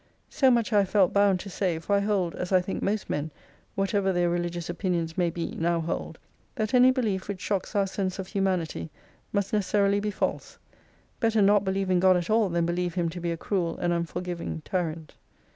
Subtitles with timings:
[0.31, 3.07] So much I have felt bound to say, for I hold (as I think most
[3.07, 3.29] men,
[3.75, 6.17] whatever their religious opinions may be, now hold)
[6.55, 8.89] that any belief which shocks our sense of humanity
[9.31, 10.57] must necessarily be false.
[11.19, 13.93] Better not believe in God at all than believe Him to be a cruel and
[13.93, 15.13] unfor giving tyrant.